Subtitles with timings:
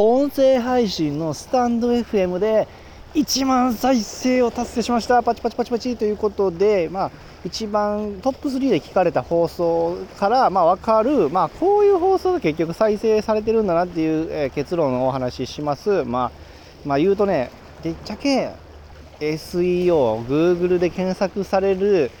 [0.00, 2.68] 音声配信のスタンド FM で
[3.14, 5.24] 1万再生を達成しました。
[5.24, 7.10] パチパチパチパチということでまあ
[7.44, 11.28] 一番トップ3で聞かれた放送からまあ分かる。
[11.30, 16.04] まあこういう放送が結局再生されてるんだなっていう、え、結論をお話しします。
[16.04, 16.30] まあ
[16.86, 17.50] まあ言うとね
[17.82, 18.52] でっちゃけ
[19.18, 22.12] SEO、Google で検索される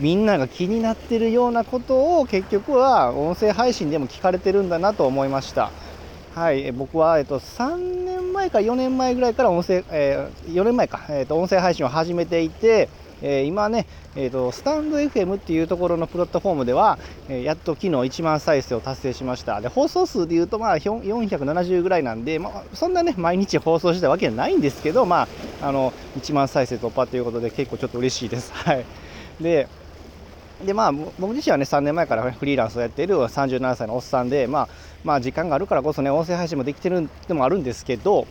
[0.00, 5.70] みんなが気になってるようなことを結局は音声配信でも聞かれてるんだなと思いました。
[6.34, 12.88] はい、僕は、えっと、3年前か4年前ぐらいから音声、えー、4年前か、えっと、音声配信を始めていて、
[13.20, 13.86] えー、今ね、
[14.16, 25.28] えーと、スタンド FM っていうところのプラットフォームでは、えー、やっと昨日1万再生を達成しましたで放送数でいうとまあ470ぐらいなんで、まあ、そんなね毎日放送したわけじゃないんですけど、ま
[25.60, 28.52] あ、あの1万再生突破ということで結構ちょっと嬉しいです。
[28.54, 28.84] はい
[29.40, 29.68] で
[30.64, 34.68] でまあ、僕自身はね3年前からフリーランスをやっている37歳のおっさんで、まあ、
[35.04, 38.26] まあ時間があるからこそね音声配信もできてるでもあるんですけど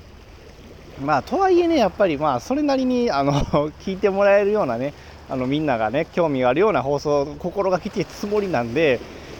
[1.03, 3.33] まあとはいえねやっぱりまあそれなりにあの
[3.83, 4.93] 聞いてもらえるようなね
[5.29, 8.99] あのみんながね興味があるような放送心がけてつもりなんで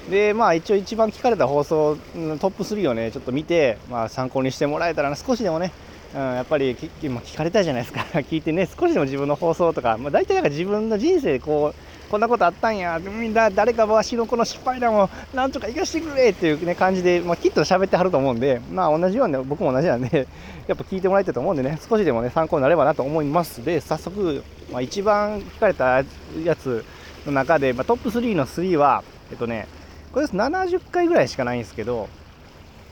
[0.10, 5.72] でまあ一応一番聞かれた放送トップ3をねちょっと見て、まあ、参考にしてもらえたら少しでもね
[6.14, 8.02] うん、やっぱり今聞かれたじゃないですか。
[8.20, 11.76] 聞いてね少しでも自分の放送とか、まあ、大体なんか自分の人生こう
[12.12, 20.28] こんなことあったんや、みんな誰かわしのこの失敗談をなんとか生かしてくれっていう、ね、感じで、まあ、きっと喋ってはると思うんで、まあ同じように、僕も同じなんで、
[20.68, 23.64] やっぱ聞いてもらえてると思うんでね、少しでもね、参考になればなと思います。
[23.64, 26.04] で、早速、まあ、一番聞かれた
[26.44, 26.84] やつ
[27.26, 29.70] の中で、まあ、トップ3の3は、えっとね、
[30.12, 32.10] これです70回ぐらいしかないんですけど、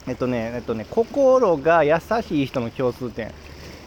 [0.08, 3.34] えっとね、えっとね、心が優しい人の共通点。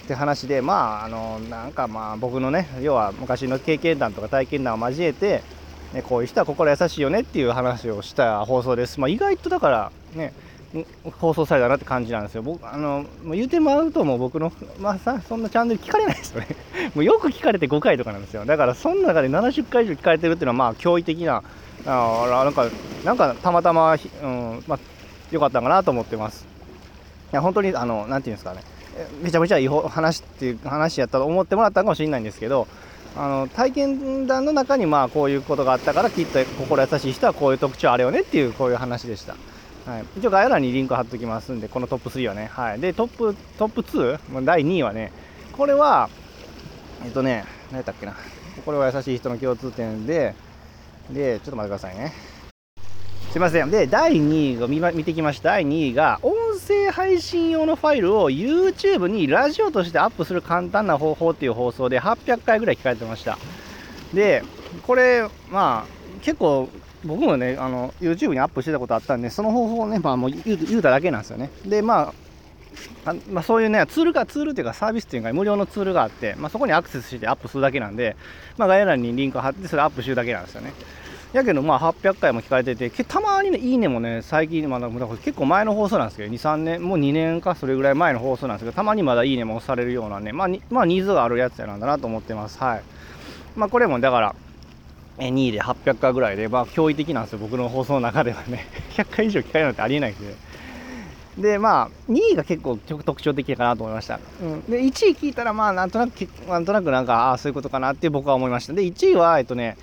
[0.03, 5.42] って話でまああのなんかまあ僕のね要は昔の経験談とか体験談を交えて、
[5.92, 10.33] ね、こういう人は心優しいよねっていう話をした放送です、まあ、意外とだからね
[11.19, 12.42] 放送されたなって感じなんですよ。
[12.42, 16.48] 僕、あの、言うてもらうともう僕の、まあさ、そんなチャンネル聞かれないですよね。
[16.97, 18.47] もうよく聞かれて5回とかなんですよ。
[18.47, 21.42] だからその中で70回以上聞かれてるっていうのはまあ驚異的な、
[21.85, 22.68] あなんか、
[23.05, 23.92] なんかたまたま、
[24.23, 24.79] うん、まあ、
[25.30, 26.46] 良かったかなと思ってます。
[27.33, 28.62] いや、本当に、あの、なんていうんですかね。
[29.23, 32.67] めちゃめちゃいい話っていう話やったと思ってもらったかもしれないんですけど
[33.17, 39.36] あの体験談の中にまあこういうことがあったからきっと心優しい人はこういう特徴あるよねっていうこういう話でした。
[39.86, 44.45] はい、一応概要欄にリンク貼っておきますんでこのトップ3はね、はい、でトップトップ 2?
[44.45, 45.13] 第2位はね
[45.57, 46.09] これは
[47.05, 48.14] えっとね何やったっけな
[48.64, 50.36] これは優しい人の共通点で
[51.11, 52.13] でちょっと待ってくださいね
[53.33, 53.70] すいません。
[53.70, 55.53] で、第2位を見見てきました。
[55.53, 56.35] 第2位が、音
[56.67, 63.36] 声配信用のファイルを YouTube にラジオとしてアップする簡単な方法っていう放送で800回ぐらい聞かれてました。
[64.14, 64.45] で、
[64.86, 66.68] これ、まあ、結構、
[67.05, 71.50] 僕もね、あの、YouTube にアップしてたことあったんで、その方法をね、まあもう言うただけなんですよね。
[71.67, 72.12] で、ま
[73.05, 78.17] あ、あまあ、そういうね、ツールが、ツールっていうかサービスっていうか無料のツールがあって、まあ、そこにアクセスしてアップするだけなんで、
[78.56, 80.73] まあ、概要欄にリンクを貼って、それアップするだけなんですよね。
[81.33, 92.59] やけどまあ800回も聞かれててたまにねいいねもね最近まだ結構前の放送なんですけど23年もう2年かそれぐらい前の放送なんですけどたまにまだいいねも押されるようなねまあまあニーズがあるやつやなんだなと思ってます。
[92.59, 92.83] はい。
[93.57, 94.35] まあこれもだから
[95.19, 98.67] 2位で800回ぐらいでまあ驚異的なんですよ僕の放送の中ではね。
[98.97, 100.35] 100回以上聞かれるなんてありえないんで
[101.39, 108.75] でまあ2位が結構特徴的かなと思いました、うん、で1位聞いたらまあなんとなくなんとなくなんかああそういうことかなって僕は思いました。
[108.75, 109.79] で1位はえっとね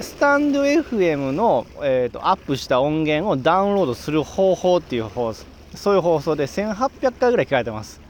[0.00, 5.44] スタンド FM の、えーと、アップした音源をダウンロードする方法っていう放送
[5.74, 8.00] そういう放送で1800回ぐらい聞かれてます。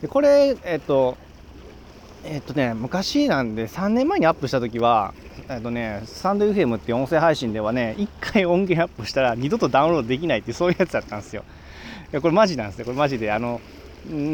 [0.00, 1.16] でこれえっ、ー、と
[2.24, 5.14] えっ、ー、とね昔なんで3年前にアップした時は
[5.48, 11.44] えっ、ー、とねスタンド FM っていう音声配信ではね1回音源アップしたら二度とダウンロードできないってそういうやつだったんですよ。
[12.12, 12.84] いやこれマジなんですよ。
[12.84, 13.60] これマジであの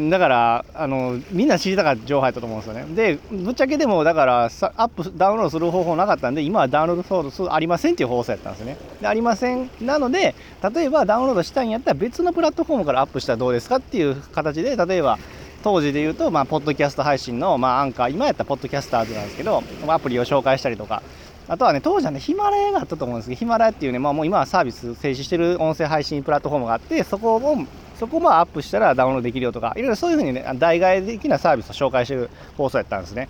[0.09, 2.85] だからあのみんな知りたかった情報やったと思うんですよね。
[2.95, 8.77] でぶっちゃけでもだからアップダウンロードする方法なかったんで今はダウンロードするありませんっていう放送やったんですね。
[8.99, 9.69] でありません。
[9.79, 10.33] なので
[10.73, 15.19] 例えばダウンロードしたんやったら別のプラットフォームからアップしたらどうですかっていう形で例えば
[15.63, 18.09] 当時で言うと、まあ、ポッドキャスト配信の、まあ、アンカー。
[18.09, 21.03] 今やったらポッドキャスターズなんですけどアプリを紹介したりとか
[21.49, 27.57] あとはね、当時はね、ヒマラヤがあったと思うんですけど、ヒマラヤっていうね、まあ、もう今はサービス停止してる音声配信プラットフォームがあって、そこを
[27.99, 33.29] そこもアップしたらダウンロードできるよとか、いろいろそういうふうにね、代替的なサービスを紹介してる放送やったんですね。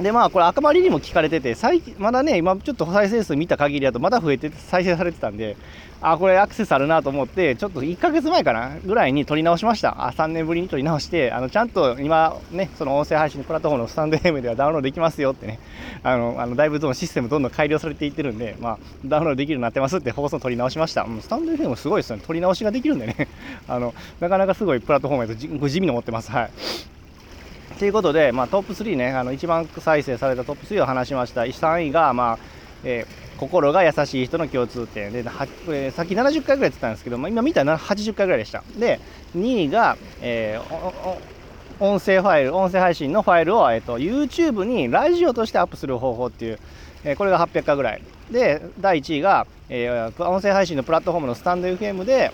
[0.00, 5.56] でまあこれ赤まりにも聞かれてて最まだね今ちょっと再生数見た限りだとまだ増えて再生されてたんで
[6.02, 10.06] あこれアクセスあるなと思ってちょっと1ヶ月前かなぐらいに撮り直しました。
[10.06, 15.58] あ3年ぶりに撮り直してあのちゃんと今ねその音声配信プラットフォームのスタンド FM ではダウンロードできますよってね
[16.02, 22.22] あのあのだいぶそのシステムどんどん改良されていってるんでまあダウンロードできるようになってますって放送撮り直しました、うん、スタンド FM すごいですよね。
[22.26, 23.28] 撮り直しができるんでね。
[23.66, 26.30] あのなかなかすごいプラットフォームやと地味に思ってます。
[26.30, 26.50] はい。
[27.78, 31.42] ということで、まあ、トップ3ね、あの一番再生されたトップ3を話しました。
[31.42, 32.38] 3位が、まあ
[32.84, 38.64] えー、心が優しい人の共通点で、はえー、さっき70回ぐらい言ってたんですけど、まあ、今見たら80回ぐらいでした。
[38.78, 38.98] で、
[39.36, 41.18] 2位が、えー、
[41.78, 46.58] 音声ファイル、音声配信のファイルを、えーと、YouTube にラジオとしてアップする方法っていう、
[47.04, 48.02] えー、これが800回ぐらい。
[48.30, 52.32] で、第1位が、えー、音声配信のプラットフォームのスタンド FM で、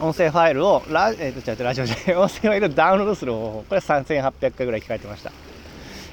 [0.00, 5.30] 音声ファイルをラ,、えー、と違うラジオで音声ファイルをダウンロードする方法これ3800回ぐらい聞かれてました。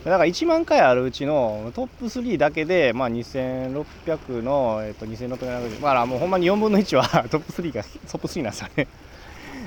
[0.04, 8.88] だから1万回あるうちのトップ3だけで、まあ、2600の、えー、と2670まあもうほんまに4分の1はトップ3がトップ3なんですよね。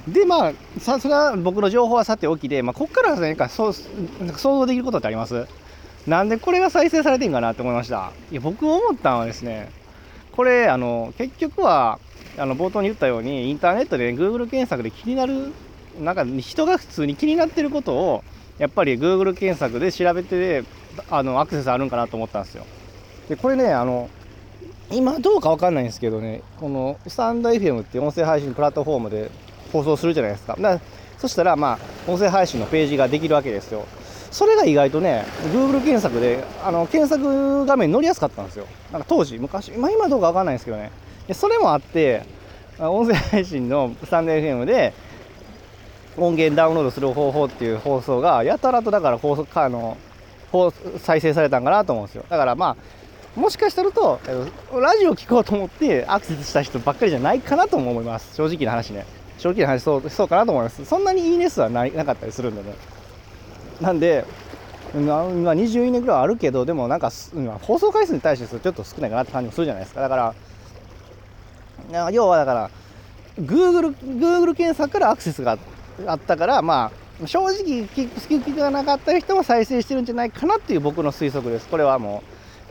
[0.09, 3.75] でまあさそれは僕の情報はさておきで、まあ、ここから何かそう
[4.21, 5.47] なんか想像できることってあります？
[6.07, 8.11] なんでこれが再生されてんかなって思いました。
[8.31, 9.71] いや僕思ったのはですね
[10.33, 12.01] これあの結局は
[12.37, 15.53] あの冒頭に言ったようにインターネットで、ね、Google 検索で気になる
[16.01, 18.25] なんか人が普通に気になってることを
[18.59, 20.65] やっぱり Google 検索で調べて
[21.11, 22.67] あのアクセスあるんかなと思ったんですよ。
[23.29, 24.11] でこれねあの
[24.91, 29.31] 今どうか分かんないんですけどねこのスタンド FM って音声配信プラットフォームで
[29.73, 30.57] 放送するじゃないですか。
[30.59, 30.81] だ
[31.19, 33.87] そしたらまあ音声配信のページができるわけですよ。
[34.31, 38.67] それが意外とね Google 検索であの検索画面に乗りやすかったんですよ。
[38.93, 40.91] なんか当時昔、まあ、今どうか分かんないんですけどね。
[41.33, 42.23] それもあって
[42.79, 44.93] 音声配信のスタンド FM で
[46.17, 49.97] 音源ダウンロードする方法っていう放送がやたらとだから放送かあの
[50.99, 52.25] 再生されたんかなと思うんですよ。
[52.29, 54.21] だからまあもしかしたらと
[54.73, 58.37] ラジオ聞こうと思ってアクセスした人ばっかりじゃないかなと思います。
[58.37, 59.07] 正直な話ね。
[59.39, 60.85] 正直な話そうそうかなと思います。
[60.85, 62.77] そんなにいいね数はないなかったりするんでね。
[63.81, 64.25] なんで
[64.95, 67.11] 今20いいねぐらいあるけどでもなんか
[67.63, 70.01] 放送回数に対してちょっと少ないかなって感じもするじゃないですか。
[70.01, 70.35] だから
[72.13, 72.71] 要はだから
[73.39, 75.59] Google, Google 検索からアクセスが
[76.07, 76.91] あったからま
[77.23, 82.23] あ正直好きがなかった人も再生してるんじゃないかなっていう僕の推測ですこれはも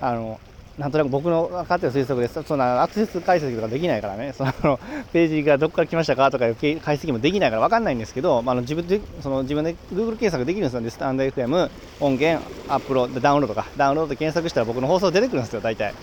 [0.01, 0.39] うあの
[0.77, 2.41] なんとなく僕の分かってる推測です。
[2.41, 4.79] そんなアクセス解析とかできないからね、その
[5.11, 11.69] ページがどこから来ましたかとかいう解析もできないから分かんないんですけど、まあ、の自分でその自分で Google 検索できるんですよね、スタンド FM、
[11.99, 15.93] 音源、アップロード、ダウンロードとか、ダウンロード検索したら僕の放送出てくるんですよ、大体。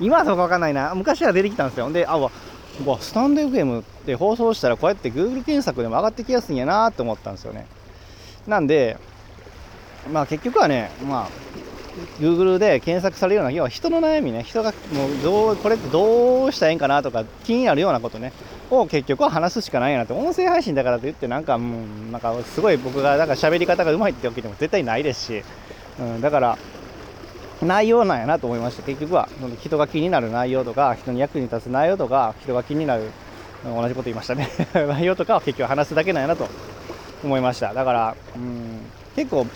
[0.00, 1.92] 今はそうか分かんないな、昔は出てきたんですよ。
[1.92, 2.18] で、あ、
[2.84, 7.66] わ、スタンド FM で放送したらこうやって Google 検索でも上がってきやすいんやなって思ったんですよね。
[8.46, 8.96] なんで、
[10.12, 11.28] まあ結局はね、まあ、
[12.20, 18.32] Google で検索されるような、要は人の悩みね、人がもうどう、これってどうしたらいいんかなとか、気になるようなことね、
[18.70, 21.78] を結局は話すしかないなって、音声配信だからといって、なんかも
[22.08, 25.44] う、なんかすごい僕が、なんか喋り方がうまいってわけでも絶対ないですし、
[26.00, 26.58] うん、だから、
[27.62, 29.28] 内容なんやなと思いました結局は
[29.60, 33.10] 人が気になる内容とか人に役に立つ内容とか人が気になる
[33.64, 34.50] 同じこと言いましたね。
[34.74, 36.48] 内容とかを結局話すだけなんやなと
[37.24, 37.72] 思いました。
[37.72, 38.80] だからうん
[39.16, 39.46] 結構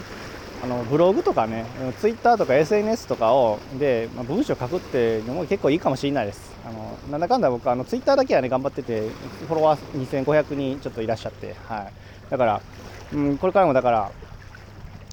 [0.64, 1.66] あのブログとかね
[2.00, 6.56] ツイッターとか SNS とかをで、まあ、文章書くっていうのも結構いいかもしれないです。
[6.66, 9.08] あのなんだかんだ僕あのツイッターだけはね頑張ってて
[9.46, 11.92] フォロワー2500人ちょっといらっしゃってはい。
[12.30, 12.60] だから、
[13.12, 14.10] うん、これからもだから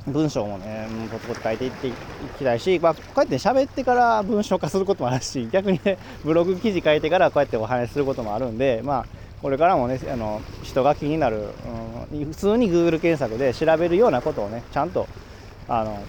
[0.08, 1.92] 文章もね、ポツポツ書いていってい
[2.38, 9.06] きたいし、まあ、こうやって喋ってから文章化することもあるし、 逆にね、ブログ記事書いてからこうやってお話しすることもあるんで、まあ、
[9.42, 11.50] これからもね、あの人が気になる、
[12.12, 15.08] うん、普通に Google 検索で調べるようなことをね、ちゃんと
[15.68, 16.00] あの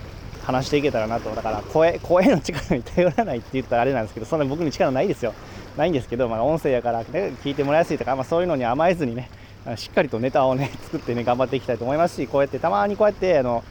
[0.45, 5.33] 話していけたらなと、だから声声の力に頼らないって言ったらあれなんですけど、そんな僕に力ないですよ。
[5.79, 9.31] ないんですけど、まあ、音声やから、ね、聞いてもらいやすいとか、まあ、そういうのに甘えずにね、
[9.76, 13.65] しっかりとネタをね、作ってね、頑張っていきたいと思いますし、こうやってたまにこうやってあの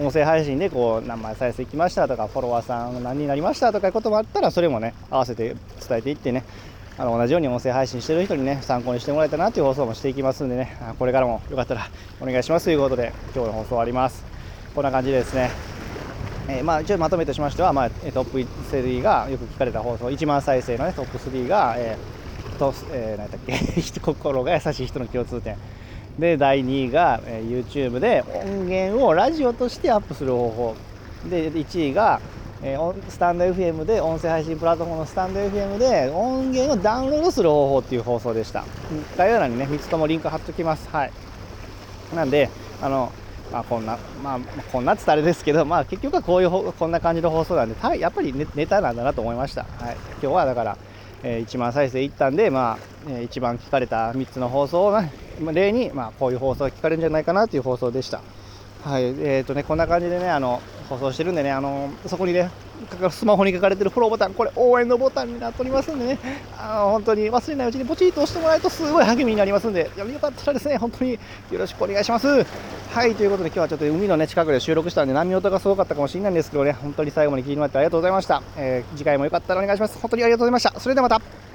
[0.00, 5.54] 音声配信でこう何枚再生きましたとかフォロワーさん何になりましたとかいうこともあったらそれもね合わせて
[5.86, 6.42] 伝えていってね
[6.96, 14.24] あの同じように音声配信してる人にね参考にしてもらえたなという放送もしていきますんでねこれからもよかったらお願いしますということで今日の放送終わります。
[14.74, 15.50] こんな感じですね
[16.48, 25.56] え、まあ、一応まとめとしましては、まあ、トップ3がよく聞かれた放送1万再生の、ね、トップ3が、えーとえー、何だっけ 心が優しい人の共通点。
[26.20, 30.76] で第2位が、え YouTube で音源をラジオとしてアップする方法。
[31.28, 32.20] で1位が、
[32.62, 38.64] えスタンド FM で音声配信プラットフォームのスタンド FM で音源をダウンロードする方法っていう放送でした。
[39.16, 40.88] 概要欄にね3つともリンク貼っときます。
[40.90, 41.12] はい。
[42.14, 42.50] なんで
[42.82, 43.10] あの
[43.52, 49.66] まあ、こんな、まあ、こんなっつたあれですけど、まあ、結局はこういうこんな感じの放送なんで、たやっぱりネネタなんだなと思いました。
[49.78, 50.78] はい、今日はだから、
[51.22, 58.20] えー1万再生いったんで、まあえー一番聞かれた3つの放送を、ね、まあ例に、まあ、こういう放送が聞かれるんじゃないかなという放送でした。
[58.84, 60.60] はい、えーとね、こんな感じでね、あの
[60.90, 62.50] 放送してるんでね、あのそこにね、
[63.10, 66.18] スマホに書かれてるフォローボタン、これ応援のボタンになっておりますんでね、
[66.58, 71.18] あの本当に忘れないうちにポチッと押してもらえるとすごい励みになりますんで、よかったらですね、本当によ
[71.52, 72.26] ろしくお願いします。
[72.26, 78.42] はい、ということで今日はちょっと海のね近くで収録したんで波音がすごかったかもしれないんですけどね、本当に最後まで聞いてもらってありがとうございました。
[78.56, 79.98] えー次回もよかったらお願いします。
[80.00, 80.80] 本当にありがとうございました。
[80.80, 81.49] それではまた。